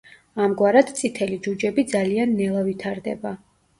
ამგვარად, 0.45 0.89
წითელი 0.99 1.37
ჯუჯები 1.49 1.87
ძალიან 1.93 2.35
ნელა 2.41 2.65
ვითარდება. 2.71 3.37